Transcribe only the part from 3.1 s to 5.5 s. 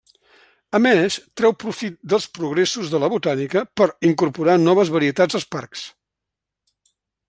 botànica per incorporar noves varietats